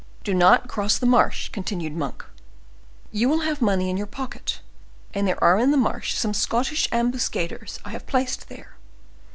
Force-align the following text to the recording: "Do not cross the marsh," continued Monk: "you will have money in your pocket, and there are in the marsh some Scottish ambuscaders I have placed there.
"Do 0.23 0.33
not 0.33 0.67
cross 0.67 0.97
the 0.97 1.05
marsh," 1.05 1.49
continued 1.49 1.95
Monk: 1.95 2.25
"you 3.11 3.29
will 3.29 3.41
have 3.41 3.61
money 3.61 3.87
in 3.87 3.97
your 3.97 4.07
pocket, 4.07 4.59
and 5.13 5.27
there 5.27 5.43
are 5.43 5.59
in 5.59 5.69
the 5.69 5.77
marsh 5.77 6.15
some 6.15 6.33
Scottish 6.33 6.89
ambuscaders 6.91 7.77
I 7.85 7.89
have 7.91 8.07
placed 8.07 8.49
there. 8.49 8.77